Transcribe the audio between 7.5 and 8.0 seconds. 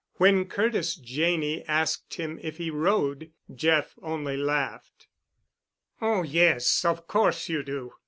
do.